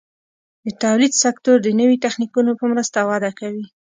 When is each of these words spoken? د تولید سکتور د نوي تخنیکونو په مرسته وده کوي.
د 0.65 0.67
تولید 0.83 1.13
سکتور 1.23 1.57
د 1.63 1.67
نوي 1.79 1.97
تخنیکونو 2.05 2.51
په 2.59 2.65
مرسته 2.71 2.97
وده 3.09 3.31
کوي. 3.39 3.65